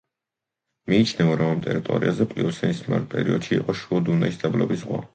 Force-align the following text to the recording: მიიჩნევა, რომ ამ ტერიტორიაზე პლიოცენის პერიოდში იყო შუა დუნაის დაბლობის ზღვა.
მიიჩნევა, 0.91 1.35
რომ 1.41 1.53
ამ 1.57 1.61
ტერიტორიაზე 1.67 2.29
პლიოცენის 2.33 2.83
პერიოდში 3.15 3.57
იყო 3.63 3.81
შუა 3.85 4.05
დუნაის 4.11 4.45
დაბლობის 4.45 4.87
ზღვა. 4.87 5.09